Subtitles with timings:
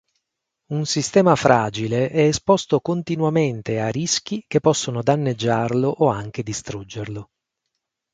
[0.71, 7.29] Un sistema fragile è esposto continuamente a rischi che possono danneggiarlo o anche distruggerlo.